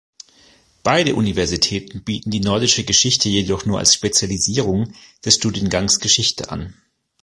Beide 0.81 1.13
Universitäten 1.13 2.03
bieten 2.03 2.31
die 2.31 2.39
nordische 2.39 2.83
Geschichte 2.83 3.29
jedoch 3.29 3.67
nur 3.67 3.77
als 3.77 3.93
Spezialisierung 3.93 4.95
des 5.23 5.35
Studienganges 5.35 5.99
Geschichte 5.99 6.49
an. 6.49 6.73